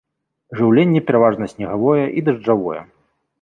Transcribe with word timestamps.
Жыўленне 0.61 1.01
пераважна 1.09 1.49
снегавое 1.53 2.05
і 2.17 2.25
дажджавое. 2.31 2.81